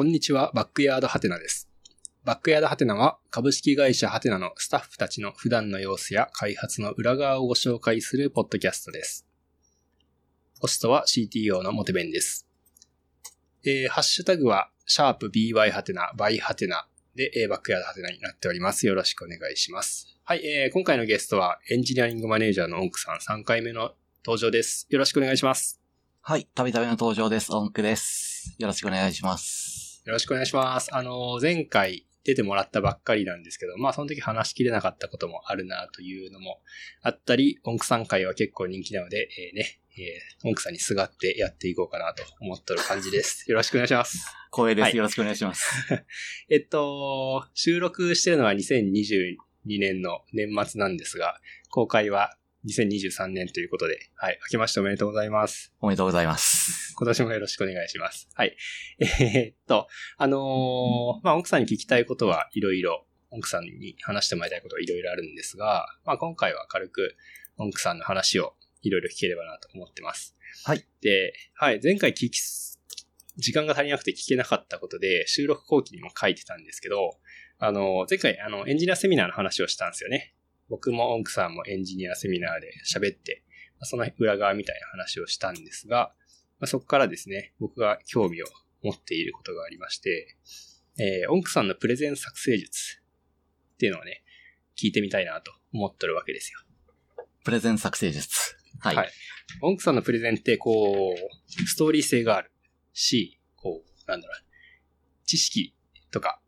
[0.00, 1.68] こんにちは、バックヤードハテナです。
[2.24, 9.26] バックヤードハテナは株式会社ハテナのスタッフたちの普段の様子や開発の裏側をご紹介するポッドキャストです。
[10.58, 12.48] ホストは CTO のモテベンです。
[13.62, 18.86] えー、ハッシュタグは、シャープ BY ハテナ、バイハテナで、えーバックヤードハテナになっております。
[18.86, 20.16] よろしくお願いします。
[20.24, 23.92] はい、えー、今回のゲストはエンジニアリングマネージャーのオンクさん3回目の
[24.24, 24.86] 登場です。
[24.88, 25.78] よろしくお願いします。
[26.22, 27.52] はい、たびたびの登場です。
[27.52, 28.56] オンクです。
[28.58, 29.89] よろしくお願いします。
[30.04, 30.94] よろしくお願いします。
[30.94, 36.60] あの、前回出てもらったばっかりなんですけど、まあその時話しきれなかったこともあるなというのも
[37.02, 43.44] あったり、音クさん会は結構人気なので、えーね、えー、音クさんにすがってやっていこうかなと思ってる感じです。
[43.50, 44.26] よろしくお願いします。
[44.52, 45.70] 光栄です、はいよろしくお願いします。
[46.48, 49.36] えっと、収録してるのは2022
[49.66, 51.38] 年の年末なんですが、
[51.68, 52.36] 公開は
[52.66, 55.72] 2023年ということで、はい、明けましておめでとうございます。
[55.80, 56.94] おめでとうございます。
[56.94, 58.28] 今年もよろしくお願いします。
[58.34, 58.54] はい。
[59.00, 59.88] えーっと、
[60.18, 67.16] あのーまあ、奥さんに聞きたいことはいろいろ、奥さんに話してもらいたいことはいろいろあるんですが、まあ、今回は軽く、
[67.56, 70.36] 奥さんの話をいろいろ聞ければなと思ってます。
[70.64, 70.84] はい。
[71.00, 72.32] で、はい、前回聞き、
[73.36, 77.18] 時間が足りなくて聞けなかったことで、収録後期にも書いてたんですけど、
[77.58, 80.34] あの、前回、あの、エンジニアセミナーの話をしたんですよね。
[80.70, 83.42] 僕も奥さんもエンジニアセミナーで喋って、
[83.78, 86.14] まあその裏側みたいな話をしたんですが、
[86.58, 88.46] まあ、そこからですね、僕が興味を
[88.82, 90.36] 持っていることがありまして、
[90.98, 93.00] えー、音クさんのプレゼン作成術
[93.74, 94.22] っていうのをね、
[94.80, 96.60] 聞いてみたいなと思ってるわけですよ。
[97.44, 98.56] プレゼン作成術。
[98.80, 98.96] はい。
[98.96, 99.10] はい
[99.62, 102.52] 音クさんのプレゼンって、こう、ストーリー性がある
[102.92, 104.36] し、こう、なんだろう、
[105.26, 105.74] 知識
[106.10, 106.40] とか、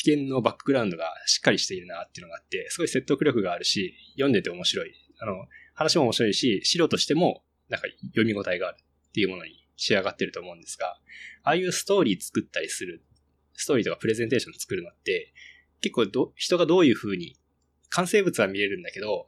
[0.00, 4.94] 知見のバックグラウンドがしっかりしているなっていうのがあって、すごい説得力があるし、読んでて面白い。
[5.18, 10.96] あの、話も面白いし、資料としても、なんか読み応えがあるっていうものに仕上がってると思うんですが、
[11.42, 13.02] ああいうストーリー作ったりする、
[13.52, 15.34] ストーリーとかプレゼンテーション作るのって、
[15.82, 17.36] 結構ど、人がどういう風に、
[17.90, 19.26] 完成物は見れるんだけど、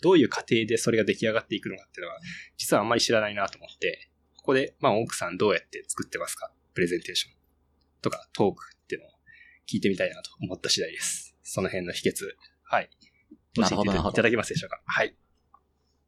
[0.00, 2.18] どういう過程でそれが出来上がっていくのかっていうのは、
[2.56, 6.50] 実はあんまり知らないなと思って、ここで、まあ、奥さんどうやって作ってますか？
[6.72, 7.32] プレゼンテーション
[8.00, 8.77] とかトーク
[9.70, 11.36] 聞いてみたいなと思った次第です。
[11.42, 12.24] その辺の秘訣。
[12.64, 12.90] はい。
[13.54, 14.80] 教えていなるほどなるほどただけますでしょうか？
[14.86, 15.14] はい。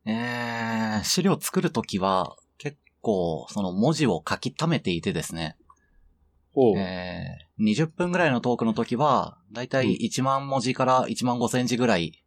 [0.07, 5.57] えー、資料作るときは、結構、その文字を書き溜めていてですね、
[6.77, 12.25] えー、20分ぐらいのトークの時は、だいたい1万文字から1万5センチぐらい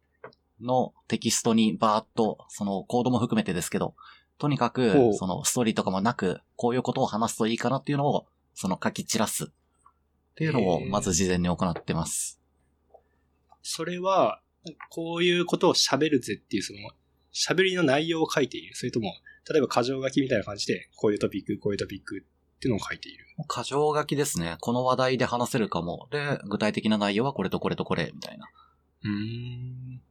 [0.60, 3.94] のテキストにバーっと、そのコードも含めてですけど、
[4.38, 9.52] とにかほくう、そのストーリーとかもなく、こういうことを話すといいかなっていうのを、その書き散らす。
[10.34, 12.40] っていうのを、まず事前に行ってます。
[13.62, 14.40] それは、
[14.90, 16.78] こういうことを喋るぜっていう、その、
[17.32, 18.74] 喋りの内容を書いている。
[18.74, 19.14] それとも、
[19.48, 23.26] 例えば箇条書きみたいな感じで、こういうトピック、こういうトピックっていうのを書いている。
[23.48, 24.56] 箇条書きですね。
[24.60, 26.08] この話題で話せるかも。
[26.10, 28.48] で、具体的な内容はこれとこれとこれ、みたいな。
[29.04, 30.02] うーん。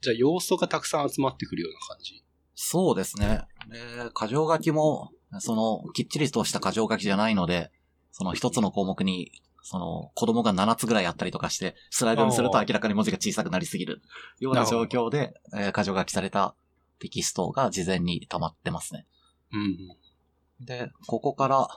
[0.00, 2.24] じゃあ、要素がたくさん集まってくるような感じ。
[2.54, 3.42] そうですね。
[3.70, 3.78] で、
[4.18, 7.70] 箇条書きも、その、きっちりとした箇条書きじゃないので、
[8.18, 9.30] その一つの項目に、
[9.62, 14.02] その、子供が7つぐらいあったりとかして、スライドにすると明らかに文字が小さくなりすぎる
[14.40, 16.56] ような状況で、えー箇条書きされた
[16.98, 19.06] テキストが事前に溜まってますね。
[19.52, 20.66] うん。
[20.66, 21.68] で、ここから、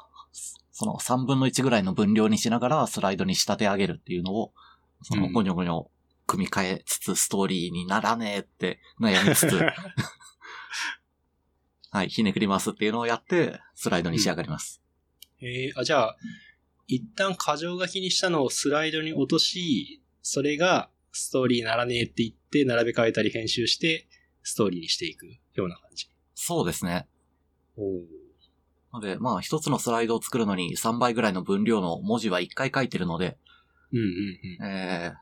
[0.71, 4.51] その3分の1ぐらいの分量にしながらスライドに仕立て上げるっていうのを、
[5.03, 5.85] そのうんゴニョゴニョ
[6.25, 9.59] 組み替えつつストーリーにならねえって悩みつつ、
[11.91, 14.81] はい、ひねくりますっていうのをやって、スライドに仕上がります。
[15.41, 16.17] えー、あ、じゃあ、
[16.87, 24.07] 一旦箇条書きにしたのをスライドに落とし、それがストーリーにならねえって言って、並べ替えたり編集して、
[24.43, 26.07] ストーリーにしていくような感じ。
[26.35, 27.07] そうですね。
[27.77, 27.81] お
[28.91, 33.37] なので、まあ一つのスライドを作るのに3倍ぐらいの分量の文字は1回書いてるので、
[33.93, 34.05] うんうん
[34.61, 34.67] うん。
[34.67, 35.15] えー、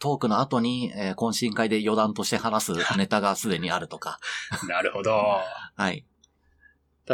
[0.00, 4.18] トークの後に、えー懇親会で余談として話すネタがすでにあるとか、
[4.68, 5.10] なるほど。
[5.74, 6.04] はい。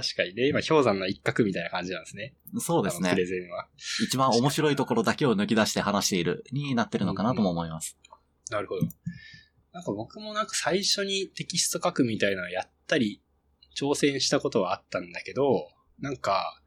[0.01, 2.35] 確かにね、今、氷山の一角みたいな感じなんですね。
[2.59, 3.17] そうですねプ。
[3.17, 3.67] レゼンは。
[4.05, 7.99] 一番面白いところだけを抜き出して話しているになってるのかなとも思います。
[8.51, 8.83] なるほど。
[9.73, 13.21] なんか僕もなんか最初にテキスト書くみたいなのやったり、
[13.77, 15.69] 挑戦したことはあったんだけど、
[16.01, 16.61] なんか、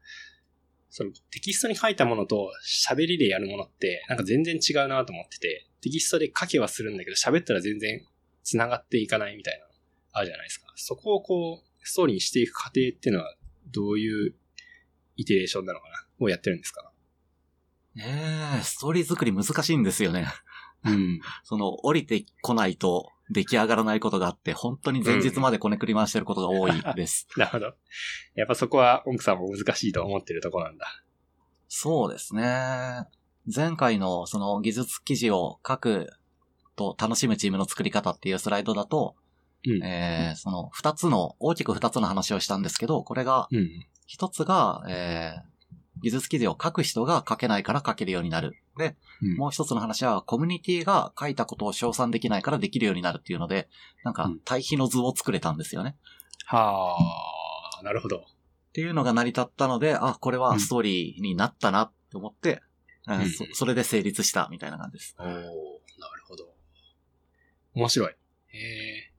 [0.90, 2.50] そのテキストに書いたものと
[2.86, 8.06] 喋りでやるものってなんか全然違うなと思ってて、テキストで書けはするんだけど喋ったら全然
[8.42, 9.72] 繋がっていかないみたいなの
[10.12, 10.66] あるじゃないですか。
[10.76, 13.34] そこをこう、ストーリーにしていく過程っていうのは
[13.72, 14.34] どういう
[15.16, 16.06] イテレーションなのかな？
[16.18, 16.92] をやってるんですか？
[17.98, 20.26] ええストーリー作り難しいんですよね。
[20.84, 21.20] うん。
[21.44, 27.28] その、降りてこないと出来上がらないことがあって、本当に前日までこねくり回してることが多いです。
[27.36, 27.74] なるほど。
[28.34, 31.04] やっぱそこは、音クさんも難しいと思ってるとこなんだ。
[31.68, 33.04] そうですね。
[33.54, 36.10] 前回のその技術記事を書く
[36.76, 39.16] と楽しむチームの作り方っていうスライドだと、
[39.66, 39.82] うん。
[39.82, 43.86] えー、その二つの、大きく二つの話をしたんですけど、これが、うん。
[44.06, 48.56] 一つが、えー、技術記事を書く人が書けないから書けるようになる。
[48.76, 53.68] で、うんもう一つの話は、コミュニティが書いたことを称賛できないからできるようになるっていうので、
[54.04, 55.96] なんかうん、対比の図を作れたんですよね。
[56.46, 56.96] は
[57.78, 58.18] あ、なるほど。
[58.18, 58.20] っ
[58.72, 62.54] ていうのが成り立ったので、あ、これはストーリーになったなって思って、
[63.06, 65.16] うんうんそそれで成立したみたいな感じです。
[65.18, 65.42] おおなる
[66.24, 66.54] ほど。
[67.74, 68.14] 面白い。
[68.48, 69.11] へえ。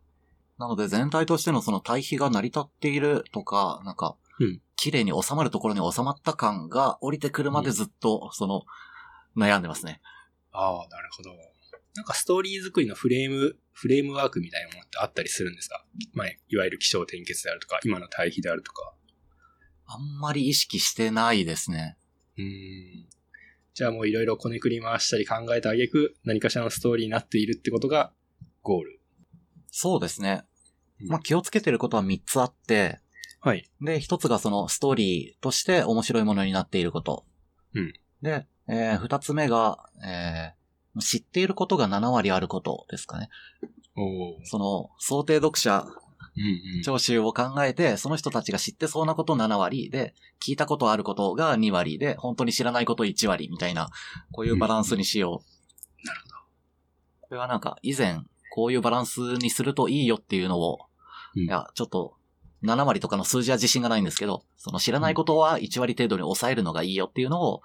[0.64, 8.64] なので全体としてのその対比が成り立っているとか、なんかうん、綺麗に収まるところに収まった感が降りてくるまでずっと、その、
[9.38, 10.02] 悩んでますね。
[10.52, 11.32] ああ、なるほど。
[11.96, 15.86] なんかストーリー作りのフレーム、フレームワークみたいなものってあったりするんですか？
[16.14, 18.94] まあ、いわゆる気象転結であるとか、今の対比であるとか。
[19.86, 21.98] あんまり意識してないですね。
[22.38, 23.08] うーん。
[23.76, 28.12] じゃあもういろいろこねくり回したり考えた挙句、何かしらのストーリーになっているってことが、
[28.64, 29.00] ゴール。
[29.70, 30.46] そうですね。
[31.04, 33.00] うんまあ、気をつけてることは3つあって、
[33.40, 33.70] はい。
[33.82, 37.26] で、1つがそのストーリーとして面白いものになっていること。
[37.74, 40.64] うんで、え2つ目が、えー
[41.02, 43.30] 知っていることが7割あることですかね。
[43.96, 44.40] おお。
[44.44, 45.86] その、想定読者
[46.36, 46.82] うんうん。
[46.84, 50.14] 聴衆を考えて、その人たちが知ってそうなこと7割で、
[50.44, 53.90] 聞いたことあることが2割で、本当に知らないこと1割みたいな、
[54.32, 56.08] こういうバランスにしよう。
[56.08, 56.36] なるほど。
[57.22, 58.20] これはなんか、以前、
[58.52, 60.80] こういうバランスにするといいよっていうのを、
[61.36, 62.16] うんいや、ちょっと、
[62.64, 67.62] 7割とかの数字は自信がないんですけど、その知らないことは1割程度に抑えるのがいいよっていうのを、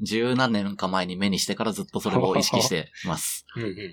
[0.00, 3.46] 十何年か前に目にしてからずっとそれを意識しています。
[3.56, 3.86] うんうんうんうん。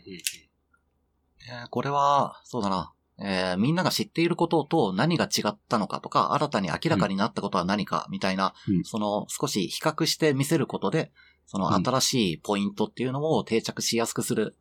[1.50, 2.94] えーこれは、そうだな。
[3.20, 11.12] えーみんなが知っていることと何が違ったのかとか、新たに明らかになったことは何かみたいな、うんその少し比較して見せることで、
[11.46, 14.56] その新しいポイントっていうのを定着しやすくする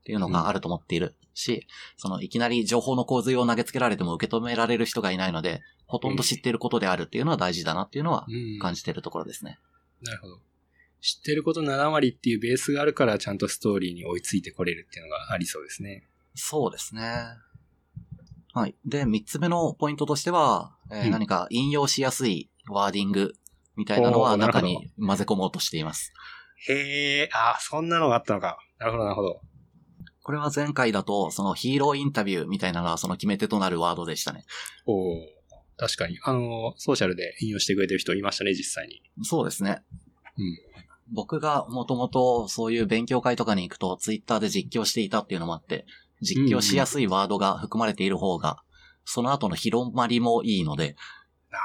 [0.00, 9.58] っていうのがあると思っているし、そのいきなり情報の洪水を投げつけられても受け止められる人がいないので、ほとんど知っていることであるっていうのは大事だなっていうのはうん感じているところですね。
[10.02, 10.38] なるほど。
[11.00, 16.08] 知ってること7割っていうベースがあるから、ちゃんとストーリーに追いついてこれるっていうのがありそうですね。
[16.34, 17.02] そうですね。
[18.52, 18.74] はい。
[18.84, 23.34] で、三つ目のポイントとしては、えーうん何か引用しやすいワーディング
[23.76, 26.12] みたいなのは中に混ぜ込もうとしています。
[26.68, 28.58] へえ、あ、そんなのがあったのか。
[28.78, 29.40] なるほど、なるほど。
[30.28, 34.44] これは前回だと、そのヒーローインタビューみたいなのはその決め手となるワードでしたね。
[34.84, 35.16] おお
[35.78, 36.18] 確かに。
[36.22, 39.00] あの、ソーシャルで引用してくれてる人いましたね、実際に。
[39.24, 39.82] そうですね。
[40.36, 40.58] うん。
[41.14, 45.86] 僕がもともとそういう勉強会とかに行くとツイッターで実況していたっていうのもあって、
[46.20, 48.58] 実況しやすいワードが含まれている方が、
[49.06, 50.94] その後の広まりもいいので、
[51.50, 51.64] なる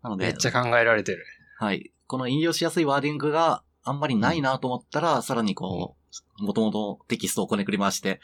[0.00, 0.08] ほど。
[0.08, 1.26] なので、めっちゃ考えられてる。
[1.58, 1.92] はい。
[2.06, 6.01] この引用しやすいワーディングがあんまりないなと思ったら、さらにこう、
[6.38, 8.20] もともとテキストをこねくり回して、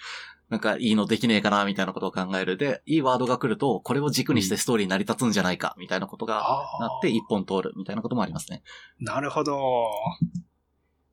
[0.49, 2.57] なんかいいのできねえかな、みたいなことを考える。
[2.57, 8.63] で、いいワードが来ると、これを軸にしてストーリーに成り立つんじゃないか、みたいなことがあなって一本通る、みたいなこともありますね。
[8.99, 9.59] なるほど。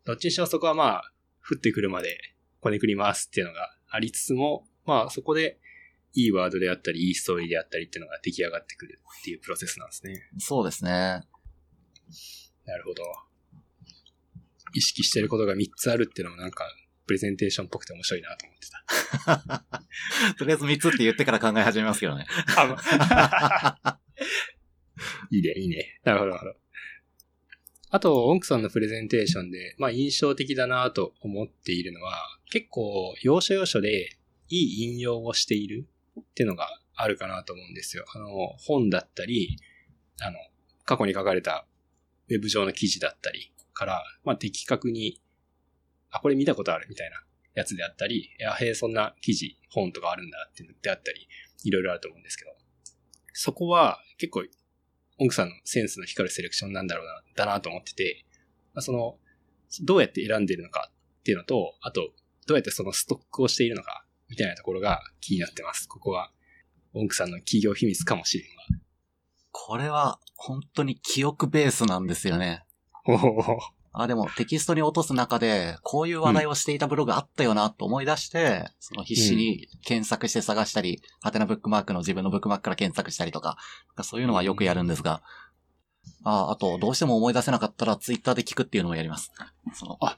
[0.05, 1.11] どっちにしろそこはまあ、
[1.47, 2.17] 降ってくるまで
[2.59, 5.59] こねくり回すっていうのがありつつも、まあそこで
[6.13, 10.21] いいワードであったり、いいストーリーであったりっていうのが出来上がってくるっていうプロセスなんですね。
[10.39, 10.91] そうですね。
[12.65, 13.03] なるほど。
[14.75, 16.65] 意識してることが3つあるっていうのもなんか、
[17.07, 18.83] プレゼンテーションっぽくて面白いなと思ってた。
[20.37, 22.25] とりあえず3つって言ってから考え始めますけどね。
[25.31, 25.99] いいね、いいね。
[26.03, 26.55] なるほど、なるほど。
[27.91, 32.17] あと、オンクさんのプレゼンテーションで、まあ印象的だなと思っているのは、
[32.51, 34.17] 結構、要所要所で
[34.49, 35.87] いい引用をしている
[36.19, 38.05] っていうのがあるかなと思うんですよ。
[38.13, 38.27] あの、
[38.57, 39.57] 本だったり、
[40.19, 40.37] あの、
[40.85, 41.65] 過去に書かれた
[42.29, 45.21] ウェブ上の記事だったりから、まあ的確に、
[46.09, 47.17] あ、これ見たことあるみたいな
[47.53, 51.27] やつであったり、いや、へえ、そんな記事、本とかあるんだってであったり、
[51.63, 52.51] いろいろあると思うんですけど、
[53.33, 54.45] そこは結構、
[55.19, 58.25] オンクさんのセンスの光るセレクションなんだろうな、だなと思ってて、
[58.73, 59.17] まあその、
[59.83, 60.89] どうやって選んでるのか
[61.19, 62.11] っていうのと、あと、
[62.47, 65.87] どうやってそのストックをしているのか、みたいなところが気になってます。
[65.87, 66.31] ここは、
[66.93, 68.85] オンクさんの企業秘密かもしれんが
[69.51, 72.64] これは本当に記憶ベースなんですよね。
[73.97, 83.57] あ、でもテキストに落とす中で、こういう話題をしていたブログあったよなと思い出して、その必死に検索して探したり、ハテナブックマークの自分のブックマークから検索したりとか、
[84.01, 85.21] そういうのはよくやるんですが、
[86.23, 89.31] あ、あと、どうしても思い出せなかったらツイッターで聞くっていうのもやります。
[89.73, 90.17] その、あ、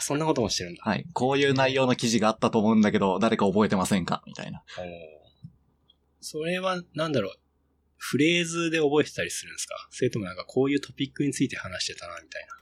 [0.00, 0.82] そんなこともしてるんだ。
[0.84, 1.06] はい。
[1.12, 4.22] こういう内容の記事があったと思うんだけど、誰か覚えてませんか？
[4.26, 4.62] みたいな。
[6.20, 7.36] それは、なんだろう。
[8.06, 9.74] フレーズで覚えてたりするんですか？
[9.90, 12.54] それともなんかこういうトピックについて話してたな、みたいな。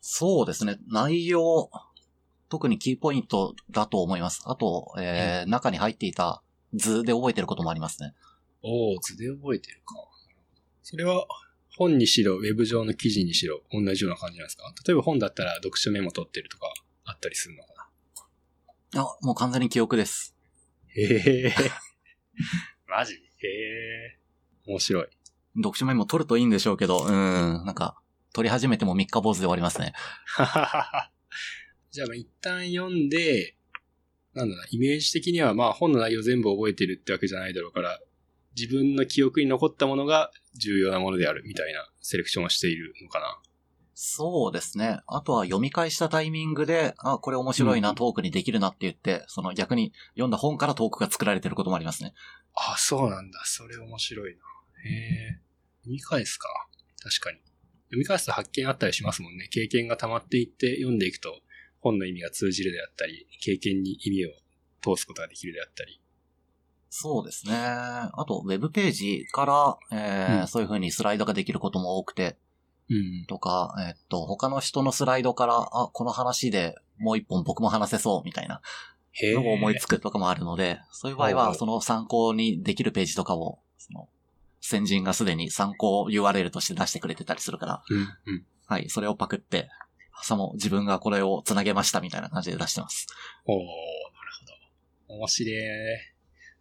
[0.00, 0.78] そうですね。
[0.86, 1.70] 内容、
[2.50, 4.42] 特にキーポイントだと思います。
[4.44, 6.42] あと、えー中に入っていた
[6.74, 8.12] 図で覚えてることもありますね。
[8.62, 9.94] おー、図で覚えてるか。
[10.82, 11.26] それは、
[11.76, 14.72] 本にしろ、ウェブ上の記事にしろ、同じような感じなんですか？
[14.86, 16.72] 例えば本だったら読書メモ取ってるとか、
[17.04, 17.90] あったりするのか
[18.94, 19.02] な？
[19.02, 20.36] あ、もう完全に記憶です。
[20.88, 21.54] へえ。
[22.88, 23.14] マジ？
[23.14, 24.18] へえ。
[24.66, 25.08] 面白い。
[25.56, 27.12] 読書メモ取るといいんでしょうけど、うん、
[27.64, 27.96] なんか、
[28.32, 29.92] 取り始めても三日坊主で終わりますね。
[30.26, 31.10] はははは
[31.90, 33.56] じゃあ、まあ一旦読んで、
[34.34, 38.00] なんだろうな、イメージ的には、まあ本の内容全部覚えてるってわけじゃないだろうから、
[38.56, 43.38] 自分の記憶に残ったものが重要なものであるみたいなセレクションをしているのかな。
[43.94, 45.00] そうですね。
[45.06, 52.12] あとは読み返したタイミングで、あ、これ面白いな、うんトークにできるなって言って、その逆に読んだ本からトークが作られてることもありますね。
[52.54, 53.40] あ、そうなんだ。
[53.44, 54.38] それ面白いな。
[54.90, 55.40] へえ。
[55.82, 56.48] 読み返すか。
[57.02, 57.38] 確かに。
[57.86, 59.48] 読み返すと発見あったりしますもんね。
[59.48, 61.40] 経験が溜まっていって読んでいくと、
[61.80, 64.30] 本の意味が通じるであったり、経験に意味を
[64.82, 66.00] 通すことができるであったり。
[66.90, 67.54] そうですね。
[67.56, 72.36] あと、ウェブページから、えーうんそういう風にスライドができることも多くて、
[72.90, 73.24] うん。
[73.26, 78.60] とか、えっと、他の人のスライドから、あ、この話でもう一本僕も話せそう、みたいな
[79.12, 79.34] へえ。
[79.34, 84.08] のを思いつくとかもあるので、そういう場合は、その参考にできるページとかを、その、
[84.60, 88.02] 先人がすでに参考 URL として出してくれてたりするから、うん、う
[88.36, 88.46] ん。
[88.66, 89.68] はい、それをパクって、
[90.22, 93.06] さも自分がこれを繋げましたみたいな感じで出してます。
[93.44, 93.68] おー、なる
[95.08, 95.14] ほど。
[95.16, 95.54] 面白い。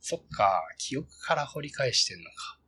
[0.01, 2.59] そっか、記憶から掘り返してんのか。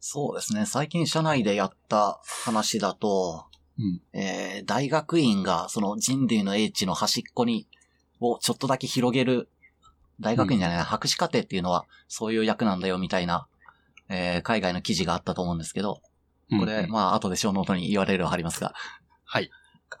[0.00, 0.66] そうですね。
[0.66, 3.46] 最近社内でやった話だと、
[3.78, 4.02] うん。
[4.12, 7.68] えー、大学院がその人類の英知の端っこに、
[8.20, 9.48] をちょっとだけ広げる、
[10.20, 13.46] 大学院じゃないな、博士課程っていうのはそういう役なんだよみたいな、
[14.08, 16.02] えー、海外の記事があったと思うんですけど、
[16.58, 18.74] これ、うんまあ、後でショーノートに入れるはありますが、
[19.24, 19.50] はい。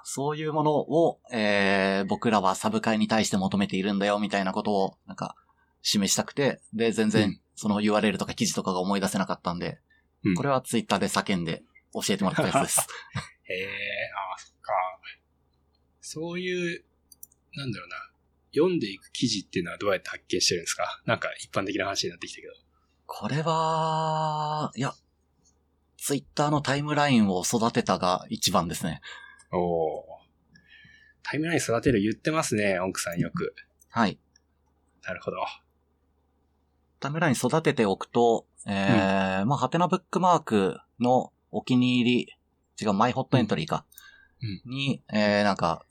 [0.04, 5.34] そういうものを、えー、僕らはサブ会に対して求めているんだよみたいなことを、なんか、
[5.82, 9.78] 示したくて、で、全う然ん、その URL とか記事とかが思い出せなかったんで、
[10.24, 11.62] うんこれはツイッターで叫んで
[11.94, 12.80] 教えてもらったやつです。
[13.44, 13.66] へえ、
[14.30, 14.72] ああ、そっか。
[16.00, 16.84] そういう、
[17.54, 17.96] なんだろうな。
[18.54, 21.02] 読んでいく記事っていうのはどうやって発見してるんですか？
[21.06, 22.52] なんか一般的な話になってきたけど。
[23.06, 24.92] これは、いや、
[25.96, 29.00] ツイッターのタイムラインを育てたが一番ですね。
[29.52, 30.18] おお。
[31.22, 33.54] タイムライン育てる言ってますね、奥さんよく。
[33.90, 34.18] はい。
[35.02, 35.38] なるほど。
[37.00, 42.36] タイムライン育てておくと、えー、まあ、ハテナブックマークのお気に入り、
[42.80, 43.84] 違う、マイホットエントリーか。
[44.42, 45.84] うんに、えー、なんか、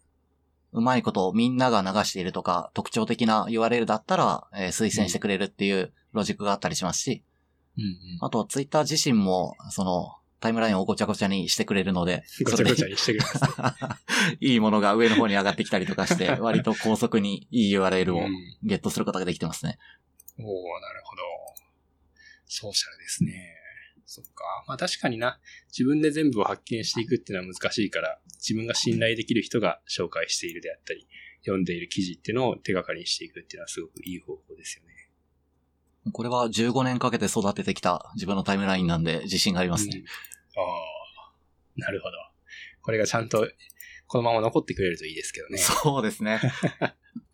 [0.74, 7.24] うまいことみんなが流しているとか、特徴的な URL だったら、えー推薦してくれるっていうロジックがあったりしますし、
[7.78, 7.92] うんうん。
[8.22, 14.38] あと、ツイッター自身も、その、タイムラインをごちゃごちゃにしてくれるので、ごちゃごちゃにしてくれますね。
[14.40, 18.32] いいものが上の方に上がってきたりとかして、割と高速にいい URL をうん
[18.64, 19.80] ゲットすることができてますね。
[20.40, 21.22] おおなるほど。
[22.46, 23.56] ソーシャルですね。
[24.06, 24.44] そっか。
[24.68, 31.08] まあ確かにな、自分で全部を発見していくっていうのは難しいから、自分が信頼できる人が紹介しているであったり、
[31.42, 34.94] 読んでいる記事っていうのを手がかりにしていくっていうのはすごくいい方法ですよね。
[36.14, 40.04] これは15年かけて育ててきた自分のタイムラインなんで自信がありますね。
[40.56, 40.64] ああ、
[41.76, 42.18] なるほど。
[42.82, 43.46] これがちゃんと
[44.08, 45.58] このまま残ってくれるといいですけどね。
[45.58, 46.40] そうですね。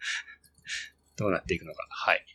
[1.16, 1.88] どうなっていくのか。
[1.92, 2.26] はい。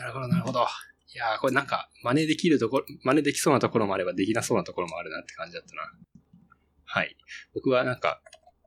[0.00, 0.66] なるほど、なるほど。
[1.12, 5.92] いやーこれなんか、真似できるところ、真似できそうなところもあればできなそうなところもあるなって感じだったな。
[6.84, 7.16] はい。
[7.54, 8.22] 僕はなんか、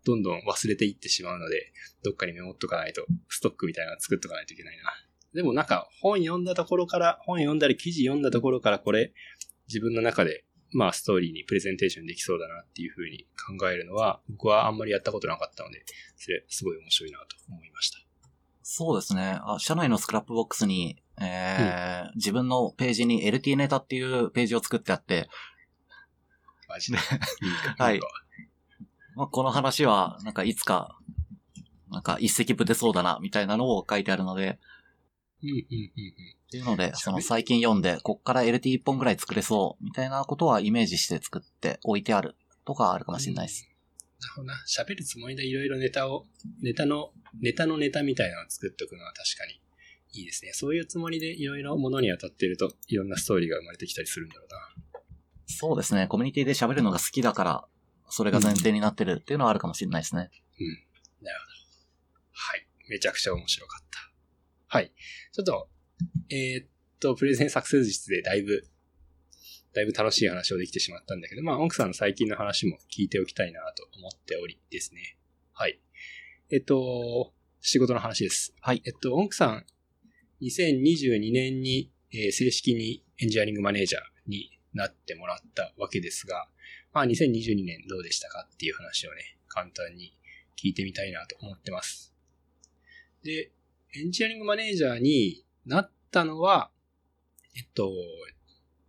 [0.05, 1.73] どんどん忘れていってしまうので、
[2.03, 4.83] どっかにメモっとかないと、ストックみたいなの作っとかないといけないな。
[5.33, 9.13] でもなんか、本読んだところから、本読んだり記事読んだところからこれ、
[9.67, 13.25] 自分の中で、まあストーリーにプレゼンテーションできそうだなっていうふうに
[13.57, 15.83] 考えるのは、僕はあんまりやったことなかったので、
[16.17, 18.02] それすごい面白いなと思いました。
[18.63, 19.39] そうですね。
[19.43, 25.27] あ社内のスクラップボックスに、えー自分のページに LT ネタっていうページを作ってあって、
[26.69, 26.97] マジで？
[27.77, 27.99] はい。
[29.15, 30.97] まあ、この話は、なんかいつか、
[31.91, 34.59] なんか一石ぶ出そうだな、みたいなのを書いてあるので、
[35.43, 35.63] うんうんうん
[36.47, 43.67] っていうので、その最近読んで、こっから LT1 本ぐらい作れそう、みたいなことはイメージして作って置いてあるとかあるかもしれないです。
[44.23, 44.63] なるほどな。
[44.67, 46.25] 喋るつもりでいろいろネタを、
[46.61, 47.11] ネタの、
[47.41, 49.61] ネタのネタみたいなのを作っておくのは確かに
[50.13, 50.51] いいですね。
[50.53, 54.93] そういうつもりでいろいろものに当たってると、いろんなストーリーが生まれてきたりするんだろうな。
[55.47, 56.07] そうですね。
[56.07, 57.67] コミュニティで喋るのが好きだから、
[58.09, 60.29] それが前提になってるっていうのはあるかもしれないですね。
[62.31, 62.67] はい。
[62.89, 64.11] めちゃくちゃ面白かった。
[64.67, 64.91] はい。
[65.31, 65.69] ちょっと、
[66.29, 66.67] えーっ
[66.99, 68.63] と、プレゼンサクセス術でだいぶ、
[69.73, 75.17] だいぶ楽しい話をできてしまったんだけど、まあ、奥さんの最近の話も聞いておきたいなと思っておりですね。
[75.53, 75.79] はい。
[76.51, 78.53] えっと、仕事の話です。
[78.61, 78.81] はい。
[78.85, 79.65] えっと、奥さん、
[80.41, 86.47] 2022年に、えー正式にエンジニアリングマネージャーになってもらったわけですが、
[86.93, 90.13] まあ、2022年どうでしたかっていう話をね、簡単に
[90.61, 92.13] 聞いてみたいなと思ってます。
[93.23, 93.51] で、
[93.95, 96.69] エンジニアリングマネージャーになったのは、
[97.55, 97.91] えっと、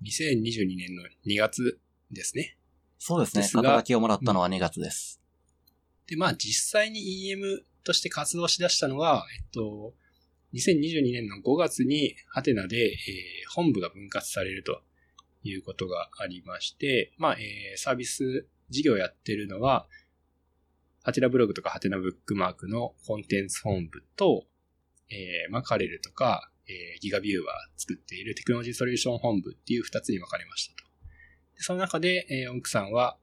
[0.02, 1.78] 2022年の2月
[2.10, 2.56] ですね。
[2.98, 3.42] そうですね。
[3.42, 5.20] ですが肩書きをもらったのは2月です。
[6.06, 9.92] で、まあ実際に EM として活動しだしたのは、えっと、
[10.54, 12.94] 2022年の5月にハテナで、えー
[13.54, 14.82] 本部が分割されると
[15.44, 19.86] いうことがありまして、まあ、えーサービス事業をやってるのは、
[21.02, 24.44] ハテナブログとかハテナブックマークのコンテンツ本部と、
[25.10, 30.85] えーマカレルとか、えーギガビューは作っているテクノロジーソリューション本部っていう2つに分かれましたと。
[31.56, 33.16] でその中で、えー、奥さんは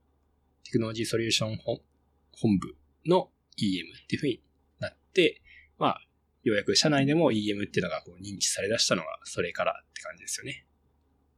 [0.64, 1.80] テクノロジーソリューション本
[2.32, 4.42] 本部の EM っていう風に
[4.80, 5.42] なって、
[5.78, 6.02] まあ、
[6.44, 10.66] ようやく社内でも EM っていうのがこう認知され出したのはそれからって感じですよね。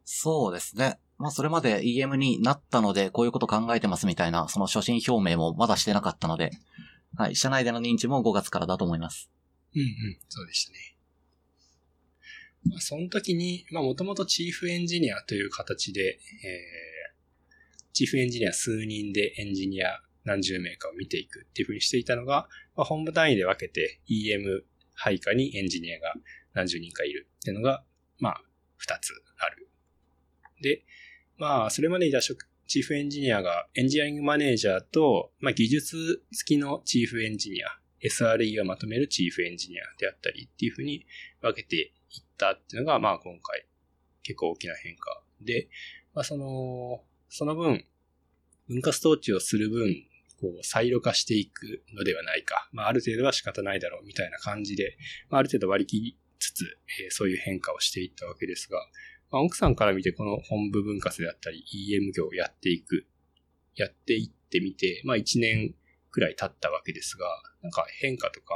[0.06, 1.00] そうですね。
[1.18, 6.52] まあそれまで EM になったので、こういうこと考えてますみたいな、その初心表明もまだしてなかったので、
[7.16, 7.36] はい。
[7.36, 9.30] 社内での認知も5月からだと思います。
[9.76, 9.88] うんうん、
[10.28, 10.93] そうでしたね。
[12.65, 24.62] まあ、その時に、まあ、もともとチーフエンジニアという形で、えー、チーフエンジニア数人でエンジニア何十名かを見ていくっていう風にしていたのが、まあ、本部単位で分けて EM
[24.96, 26.13] 配下にエンジニアが
[26.53, 27.84] 何十人かいるっていうのが、
[28.20, 28.41] まあ、
[28.77, 29.67] 二つある。
[30.62, 30.84] で、
[31.38, 37.67] まあ、それまでいた職、チーフエンジニアがエンジニアリングマネージャーと、まあ、技術付きのチーフエンジニア、
[38.03, 41.05] SRE をまとめるチーフエンジニアであったりっていう風に
[41.41, 41.91] 分けて
[42.44, 43.66] たっていうのが、まあ今回
[44.24, 45.70] 結構大きな変化で、
[46.14, 47.86] まあその、その分、
[48.68, 49.96] 分割統治をする分、
[50.40, 52.70] こう、サイロ化していくのではないか。
[52.74, 54.98] まあある程度は仕方ないだろうみたいな感じで、
[55.30, 56.65] まあある程度割り切りつつ、
[57.04, 58.78] えーそういう変化をしていったわけですが、
[59.32, 63.06] まあ奥さんから見てこの本部分割であったり EM 業をやっていく、
[63.76, 65.74] やっていってみて、まあ1年
[66.12, 67.26] くらい経ったわけですが、
[67.62, 68.56] なんか変化とか、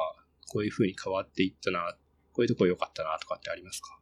[0.50, 1.98] こういう風に変わっていったな、
[2.38, 3.98] こういうとこ良かったなとかってありますか？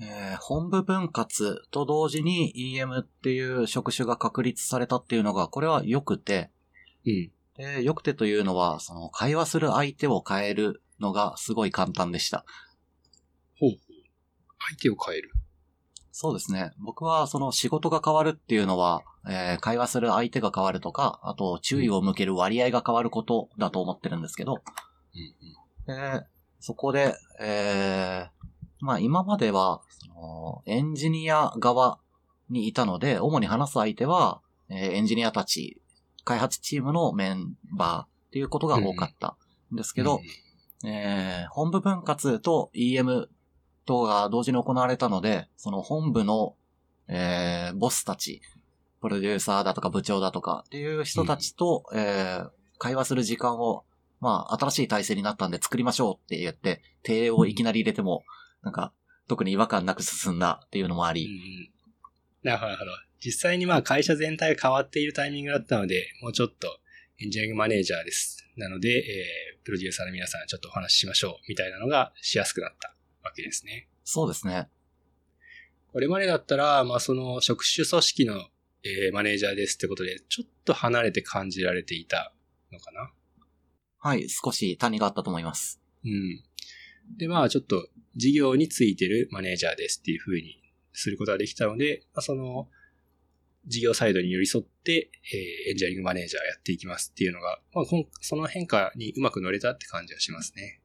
[0.00, 6.50] えー本部分割と同時に EM っていう職種が確立されたっていうのが、これは良くて、
[7.06, 7.30] うん。
[7.56, 12.44] で、良くてというのは、その会話する相手を変えるのがすごい簡単でした。
[13.58, 13.78] ほうほう。
[14.68, 15.30] 相手を変える。
[16.10, 16.72] そうですね。
[16.78, 24.62] 僕はその仕事が変わるっていうのは、えー会話する相手が変わるとか、あと注意を向ける割合が変わることだと思ってるんですけど、
[25.86, 26.26] うんで
[26.60, 28.36] そこで、えー
[28.78, 31.98] まあ今までは、そのエンジニア側
[32.50, 35.80] にいたので、主に話す相手は、えーエンジニアたち、
[36.24, 39.36] 開発チームのメンバーっていうことが多かった
[39.72, 40.20] んですけど、
[40.84, 43.28] えー本部分割と EM
[43.86, 46.54] 等が同時に行われたので、その本部の、
[47.08, 48.42] えーボスたち、
[49.00, 53.84] プロデューサーだとか部長だとかっていう人たちと、えー会話する時間を、
[54.20, 58.24] まあ、新しい体制になったんで作りましょうって言って、定例をいきなり入れても、
[58.62, 58.92] なんか、
[59.28, 61.76] 特に違和感なく進んだっていうのもあうんうり、ん
[62.42, 62.90] なるほど、なるほど。
[63.20, 66.78] 実際にまあ会社全体が変わっているタイミングだったので、もうちょっと
[67.18, 68.46] エンジニアリングマネージャーです。
[68.56, 73.88] なので、えー、プロデューサーの皆さんちょっとお話ししましょうみたいなのがしやすくなったわけですね。
[74.04, 74.68] そうですね。
[75.92, 78.46] これまでだったら、まあその職種組織の、
[78.84, 82.32] えーマネージャーですってことで、ちょっと離れて感じられていた
[82.70, 83.10] のかな。
[84.06, 85.80] はい、少し谷があったと思います。
[86.04, 86.40] うん。
[87.18, 92.68] で、まあちょっと事業についてるマネージャーですっていう風にすることができたので、まあ、その
[93.66, 97.84] 事業サイドに寄り添って、えーエンジニアリングマネージャーやっていきますっていうのが、まあ、
[98.20, 100.80] その変化にうまく乗れたって感じがしますね。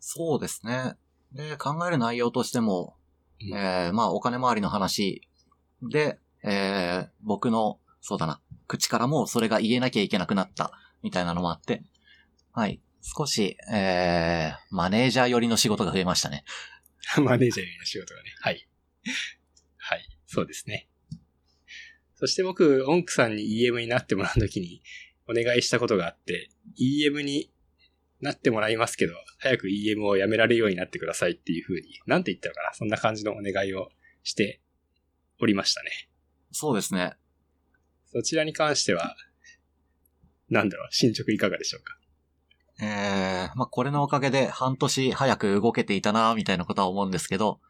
[0.00, 0.94] そうですね。
[1.34, 2.96] で、考える内容としても、
[3.42, 5.28] うんえーまあ、お金回りの話
[5.82, 10.72] で、えー僕の、そうだな、口からもそれが言えなきゃいけなくなった、
[11.02, 11.82] みたいなのもあって、
[12.54, 12.80] はい。
[13.02, 16.44] 少し、えー、マネージャー寄りの仕事が増えましたね。
[17.20, 18.32] マネージャーの仕事がね。
[18.40, 18.68] はい。
[19.76, 20.08] はい。
[20.26, 20.88] そうですね。
[22.14, 24.82] そして僕、オンクさんに EM になってもらうときに
[25.26, 26.48] お願いしたことがあって、
[26.80, 27.52] EM に
[28.20, 32.72] なってもらいますけど、早く EM をやめられるようになってくださいっていう風に、なんて言ったのかな？
[32.72, 33.90] そんな感じのお願いを
[34.22, 34.60] して
[35.40, 35.90] おりましたね。
[36.52, 37.14] そうですね。
[38.12, 39.16] そちらに関しては、
[40.48, 41.98] なんだろう、進捗いかがでしょうか？
[42.80, 47.60] えー、まあ、これのおかげで半年早く動けていたな、みたいなことは思うんですけど、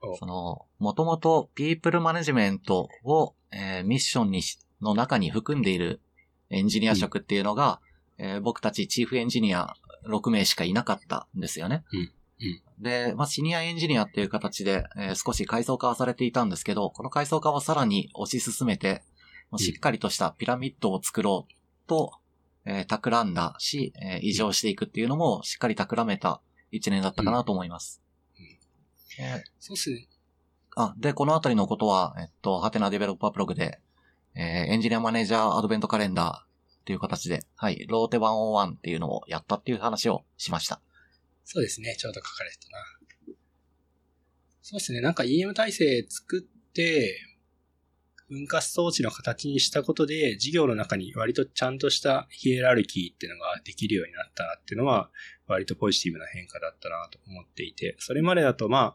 [0.00, 6.00] おその、もともとピープルマネジメントを、えーミッションにし、の中に含んでいる
[6.50, 7.80] エンジニア職っていうのが、
[8.18, 9.74] えー僕たちチーフエンジニア
[10.06, 11.84] 6名しかいなかったんですよね。
[11.92, 12.12] うん
[12.80, 19.02] で、まあ、シニアエンジニアっていう形で、えー少し階層化はされていたんですけど、この階層化をさらに推し進めて、
[19.56, 22.12] しっかりとしたピラミッドを作ろうと、
[22.66, 28.02] えー企んだし、えー異常していくっていうのもしっかり企めた一年だったかなと思います。
[29.18, 30.08] えーそうっすね。
[30.76, 33.80] あ、で、このあたりのことは、えっと、ハテナデベロッパーブログで、
[34.34, 40.80] えーエンジニアマネージャーアドベントカレンダーっていう形で、はい、ローテ101っていうのをやったっていう話をしました。
[41.44, 41.94] そうですね。
[41.96, 42.78] ちょうど書かれてたな。
[44.60, 45.00] そうですね。
[45.00, 47.18] なんか EM 体制作って、
[48.34, 55.10] 分割装置の形にしたことで、事業の中に割とちゃんとしたヒエラルキーっていうのができるようになったなっていうのは、
[55.46, 58.94] 割とポジティブな変化だったなと思っていて、それまでだとまあ、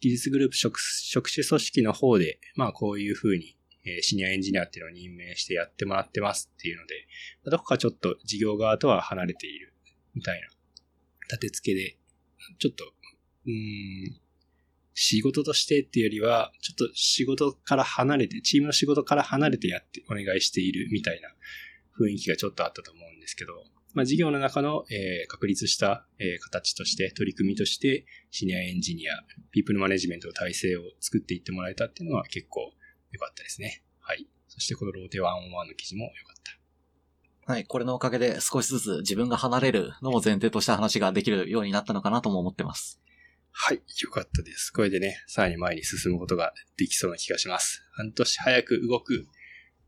[0.00, 6.94] 技術グループ職職種組織の方で、まあこういうふうに、えシニアエンジニアっていうのを任命してやってもらってますっていうので、
[7.44, 9.74] まどこかちょっと事業側とは離れている
[10.14, 10.48] みたいな
[11.28, 11.96] 立て付けで、
[12.58, 14.20] ちょっと、うーん、
[15.00, 21.28] 仕事としてっていうよりは、ちょっと仕事から離れて、チームの仕事から離れてやってお願いしているみたいな
[22.04, 23.52] 雰囲気がちょっとあったと思うんですけど、
[23.94, 29.12] まあ、事業の中の、えー確立した、えー形として、取り組みとして、シニアエンジニア、
[29.52, 32.72] ピープルマネジメントの体制を作っていってもらえたっていうのは結構
[33.12, 33.84] 良かったですね。
[34.00, 34.26] はい。
[34.48, 36.42] そしてこのローテ101の記事も良かっ
[37.46, 37.52] た。
[37.52, 43.00] はい、これのおかげで少しずつ自分が離れるのを前提とした話ができるようになったのかなとも思ってます。
[43.60, 44.72] はい、よかったです。
[44.72, 47.82] これでね、さらに前に進むことができそうな気がします。
[47.90, 49.26] 半年早く動く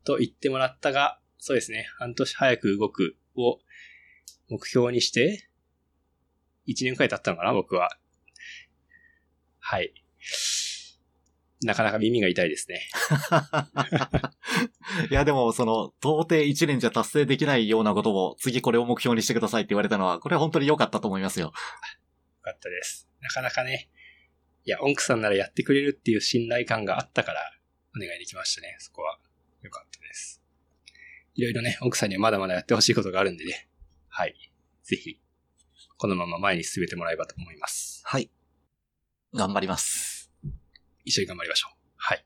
[0.03, 3.59] と言ってもらったが、そうですね、半年早く動くを
[4.49, 5.49] 目標にして、
[6.67, 7.97] 1年くらい経ったのかな、僕は。
[9.59, 9.93] はい。
[11.63, 12.89] なかなか耳が痛いですね。
[15.09, 21.45] いや、でも、その、到底1年じゃ達成できないようなことを、次これを目標にしてくださいって言われたのは、これは本当に良かったと思いますよ。
[21.45, 21.51] よ
[22.41, 23.10] かったです。
[23.21, 23.89] なかなかね、
[24.65, 27.41] いや、オンクさんならやってくれるっていう信頼感があったから、
[27.95, 28.75] お願いできましたね。
[28.79, 29.19] そこは。
[29.61, 30.41] よかったです。
[31.35, 33.67] いろいろね、奥さんにはまだまだやってほしいことがあるんでね。
[34.09, 34.35] はい。
[34.83, 35.19] ぜひ、
[35.97, 38.01] このまま前に進めてもらえばと思います。
[38.05, 38.29] はい。
[39.33, 40.31] 頑張ります。
[41.05, 41.77] 一緒に頑張りましょう。
[41.97, 42.25] はい。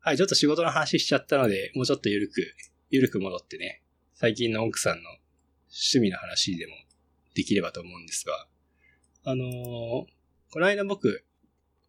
[0.00, 2.54] はい、ちょっと仕事の話しちゃったので、もうちょっとゆるく、
[2.90, 3.82] ゆるく戻ってね、
[4.14, 5.10] 最近の奥さんの
[5.70, 6.74] 趣味の話でも
[7.34, 8.46] できればと思うんですが、
[9.24, 9.48] あのー
[10.50, 11.26] この間僕、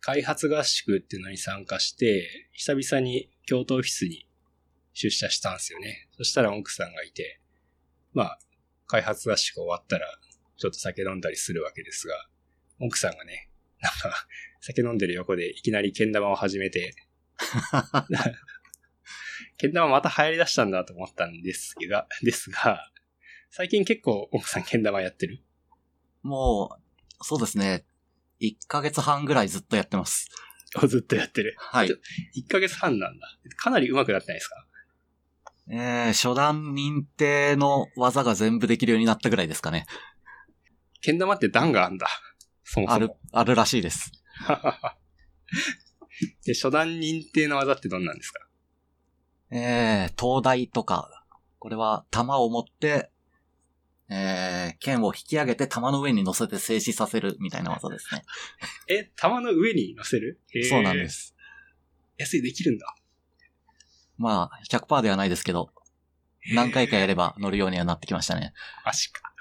[0.01, 4.27] 開発合宿っていうのに参加して、久々に京都オフィスに
[4.91, 6.09] 出社したんですよね。
[6.17, 7.39] そしたら奥さんがいて、
[8.13, 8.39] まあ、
[8.85, 10.07] 開発合宿終わったら、
[10.57, 12.15] ちょっと酒飲んだりするわけですが、
[12.81, 13.49] 奥さんがね、
[13.81, 14.27] なんか、
[14.59, 16.93] 酒飲んでる横でいきなりけん玉を始めて、
[19.57, 22.91] けん玉また流行り出したんだと思ったんですが、ですが、
[23.51, 25.41] 最近結構奥さんけん玉やってる？
[26.23, 26.88] もう、
[27.21, 27.85] そうですね。
[28.41, 30.29] 1ヶ月半ぐらいずっとやってます。
[30.87, 31.55] ずっとやってる。
[31.57, 31.89] はい。
[31.89, 33.27] 1ヶ月半なんだ。
[33.57, 34.65] かなり上手くなってないですか？
[35.71, 39.85] えー、初段認定の技が全部できるようになったぐらいですかね。
[41.01, 42.07] けん玉って段があんだ。
[42.63, 42.95] そもそも。
[42.95, 44.11] ある、あるらしいです。
[46.45, 48.47] で、初段認定の技ってどんなんですか？
[49.51, 51.25] えー、東大とか、
[51.59, 53.11] これは弾を持って、
[54.11, 58.23] えー、剣を引き上げて弾の上に乗せて静止させるみたいな技ですね。
[58.89, 60.39] え、玉の上に乗せる？
[60.67, 61.07] そうなんで。
[61.09, 61.35] す。
[62.17, 62.95] え、それできるんだ。
[64.17, 65.71] まあ、100%ではないですけど、
[66.53, 68.53] 何回かやれば乗るようにはなってきましたね。
[68.83, 69.33] 足か。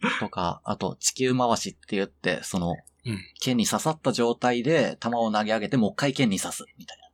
[0.20, 2.74] とか、あと、地球回しって言って、その、
[3.04, 7.04] うん剣に刺さった状態で弾を投げ上げて、もう一回剣に刺す、みたいな。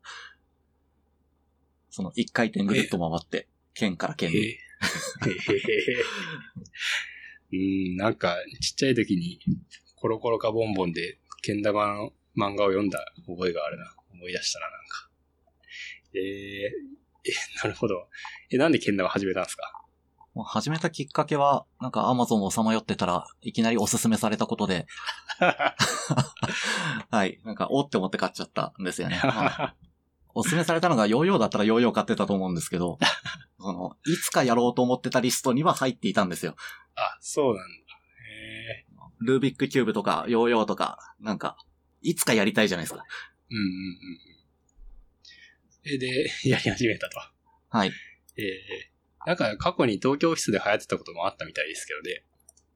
[1.90, 4.56] その、一回転ぐるっと回って、剣から剣に。
[7.52, 9.38] うん、なんか、ちっちゃい時に、
[9.96, 13.94] コロコロかボンボンで、けん玉の漫画を読んだ覚えがあるな。
[14.12, 15.08] 思い出したな、なんか。
[16.14, 16.72] えー、え、
[17.62, 18.08] なるほど。
[18.50, 19.70] え、なんでけん玉始めたんですか？
[20.46, 24.86] 始めたきっかけは、なんか Amazon をさまよってたらいきなりおすすめされたことで、
[27.10, 27.40] はい。
[27.44, 29.20] なんか、おって思って買っちゃったんですよね。
[29.22, 29.76] まあ
[30.34, 32.98] おすすめされたのがヨーヨーだったらヨーヨー買ってたと思うんですけど、
[33.64, 36.55] その、いつかやろうと思ってたリストには入っていたんですよ。
[36.96, 37.62] あ、そうなんだ。
[37.62, 38.87] へえ。
[39.20, 41.57] ルービックキューブとかヨーヨーとか、なんか、
[42.03, 43.05] いつかやりたいじゃないですか。
[43.50, 43.70] うんうんうん
[45.87, 45.94] うん。
[45.94, 47.18] え、で、 やり始めたと。
[47.70, 47.92] はい。
[48.37, 52.24] えー、なんか過去に東京オフィスで流行ってたこともあったみたいですけどね。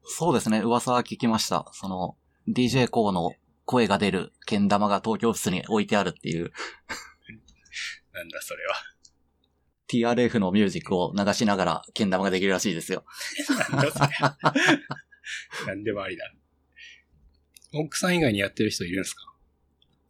[0.04, 1.70] そうですね、噂は聞きました。
[1.74, 2.16] その、
[2.48, 3.34] DJ コーの
[3.66, 6.50] 声が出る剣玉が東京室に置いてあるっていう
[8.14, 8.74] なんだそれは。
[9.90, 13.04] TRF のミュージックを流しながら剣玉ができるらしいですよ。
[13.70, 14.08] なんだそれ。
[15.66, 16.32] なんでもありだ。
[17.74, 19.22] 奥さん以外にやってる人いるんですか？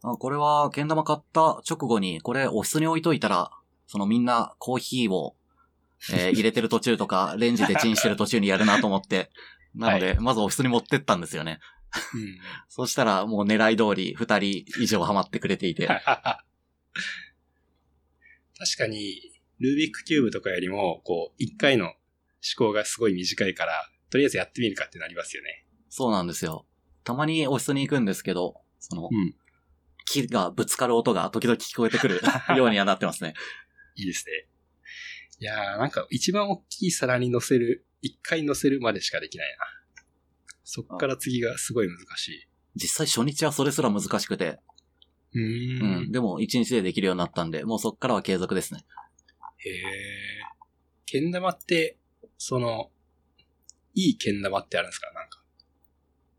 [0.01, 3.51] あこれは、剣玉買った直後に、これオフィスに置いといたら、
[3.85, 5.35] そのみんなコーヒーを、
[6.13, 9.29] えー 入れてる途中とか、レンジでチンしてる途中にやるなと思って、
[9.75, 11.59] なので、まずオフィスに持ってったんですよね。
[12.13, 12.39] うん。
[12.69, 15.87] そしたら、もう狙い通り二人以上ハマってくれていて。
[15.87, 16.03] 確
[18.77, 19.28] かに、
[19.59, 21.95] ルービックキューブとかよりも、こう、一回の思
[22.57, 23.73] 考がすごい短いから、
[24.09, 25.65] とりあえずやってみるかってなりますよね。
[25.89, 26.65] そうなんですよ。
[27.03, 29.35] たまにオフィスに行くんですけど、その、うん
[30.11, 32.19] 木がぶつかる音が時々聞こえてくる
[32.57, 33.35] ようにはなってますね。
[33.95, 34.47] いいですね。
[35.39, 40.03] いやー、なんか一番大きい皿に乗せる、一回乗せるまでしかできないな。
[40.63, 42.47] そっから次がすごい難しい。
[42.75, 44.59] 実際初日はそれすら難しくて、
[45.33, 46.11] うーうんん。
[46.11, 48.83] でも一日でできるようになったんで、もうそっからは継続ですね。
[49.59, 49.83] へえ。
[51.05, 51.97] けん玉って、
[52.37, 52.89] その、
[53.93, 55.11] いいけん玉ってあるんですか？
[55.13, 55.43] なんか。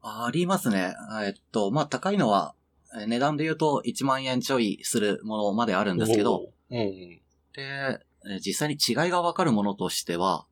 [0.02, 0.94] ありますね。
[1.24, 2.54] えっと、まあ、高いのは、
[2.94, 6.86] えー値段で言うと1万円ちょいするものまであるんですけど、うんうん。
[6.86, 7.20] で、
[7.58, 10.46] えー実際に違いがわかるものとしては、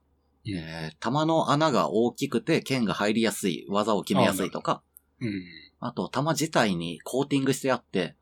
[0.47, 4.83] うんえー弾の穴が大きくて剣が入りやすい、技を決めやすいとか、
[5.21, 5.45] うん。
[5.81, 8.17] あと弾自体にコーティングしてあって。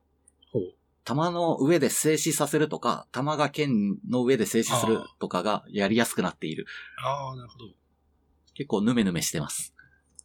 [1.07, 6.66] 弾の上で静止させるとか、弾が剣の上で静止するとかがやりやすくなっている。
[7.03, 7.64] ああ、なるほど。
[8.55, 9.73] 結構ヌメヌメしてます。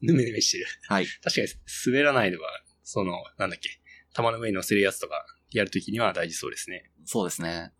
[0.01, 0.65] ぬめぬめしてる。
[0.87, 1.05] はい。
[1.23, 1.47] 確かに
[1.85, 2.49] 滑らないのは、
[2.83, 3.69] その、なんだっけ、
[4.13, 6.89] 玉の上に乗せるやつとかやるときには大事そうですね。
[7.05, 7.71] そうですね。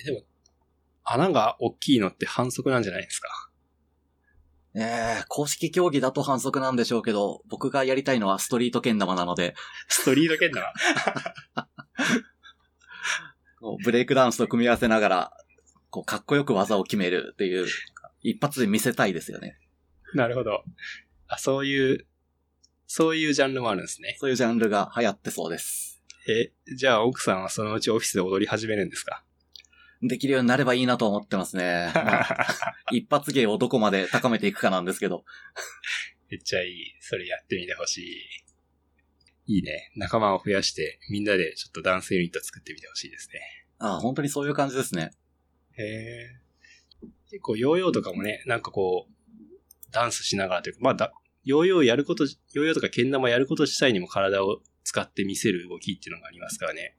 [0.00, 0.22] えでも、
[1.04, 3.28] 穴が大きいのって反則なんじゃないですか？
[4.78, 9.54] えー、公式競技だと反則なんでしょうけど、僕がやりたいのはストリート剣玉なので、
[9.88, 10.66] ストリート剣玉？
[13.84, 15.36] ブレイクダンスと組み合わせながら、
[15.90, 17.66] こう、かっこよく技を決めるっていう、
[18.22, 19.58] 一発で見せたいですよね。
[20.14, 20.62] なるほど。
[21.26, 22.06] あ、そういう、
[22.86, 24.16] そういうジャンルもあるんですね。
[24.20, 26.02] そういうジャンルが流行ってそうです。
[26.28, 29.24] え、じゃあ奥さんはそのうちオフィスで踊り始めるんですか？
[30.08, 31.90] できるようになればいいなと思ってますね。
[31.94, 35.24] まあ一発芸をどこまで高めていくかなんですけど。
[36.30, 36.96] めっちゃいい。
[37.00, 37.98] それやってみてほし
[39.46, 39.54] い。
[39.56, 39.92] いいね。
[39.96, 43.40] 仲間を増やして、みんなでちょっとダンスユニット作ってみてほしいですね。
[43.78, 45.12] ああ本当にそういう感じですね。
[45.78, 46.46] へえ。
[47.30, 51.12] 結構ヨーヨーとかもね、なんかこう、ダンスしながらというか、まあだ、
[51.44, 56.96] ヨーヨーやること、ヨーヨーとかけん玉やること自体にも体を使って見せる動きっていうのがありますからね。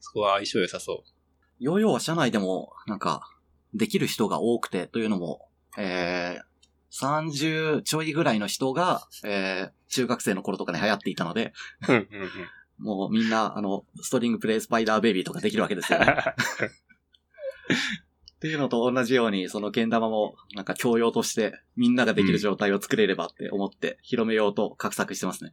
[0.00, 1.15] そこは相性良さそう。
[1.58, 3.30] ヨーヨーは社内でも、なんか、
[3.74, 6.46] できる人が多くて、というのも、えー、
[6.90, 11.52] 30ちょいぐらいの人が、えー、中学生の頃とかに流行っていたので。
[12.78, 16.06] もうみんな、あの、ストリングプレイスパイダーベイビーとかできるわけですよね。
[18.36, 25.52] っていうのと同じように、その剣玉も、なんか教養として、みんなができる状態を作れればって思って、広めようと画策してますね。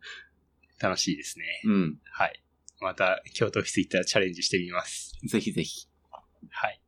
[0.82, 1.46] 楽しいですね。
[1.64, 1.98] うん。
[2.12, 2.44] はい。
[2.82, 5.18] また、京都オフィス行ったらチャレンジしてみます。
[5.26, 5.88] ぜひぜひ。
[6.50, 6.82] はい。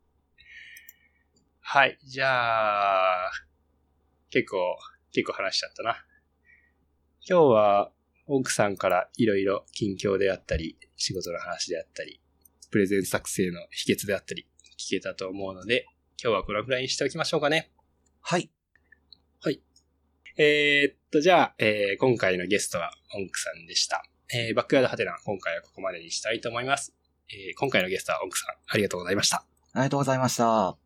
[1.62, 1.98] はい。
[2.04, 3.32] じゃあ、
[4.30, 4.78] 結構、
[5.14, 6.06] 結構話しちゃったな。
[7.28, 7.92] 今日は、
[8.28, 12.22] 奥さんからいろいろ近況であったり、仕事の話であったり、
[12.72, 15.86] プレゼン作成の秘訣であったり、聞けたと思うので、
[16.22, 17.72] 今日はこのくらいにしておきましょうかね。
[18.22, 18.50] はい。
[20.38, 24.04] えーっと、じゃあ、えー今回のゲストはオンクさんでした。
[24.34, 26.94] えーバックヤードハテナ、今回はここまでにしたいと思います。
[27.30, 29.38] えー今回のゲストは奥さん、ありがとうございました。
[29.74, 30.85] ありがとうございました。